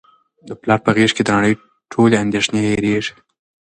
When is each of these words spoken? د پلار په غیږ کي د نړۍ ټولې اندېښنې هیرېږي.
د 0.47 0.49
پلار 0.61 0.79
په 0.85 0.91
غیږ 0.95 1.11
کي 1.17 1.23
د 1.25 1.29
نړۍ 1.37 1.53
ټولې 1.93 2.15
اندېښنې 2.23 2.59
هیرېږي. 2.67 3.13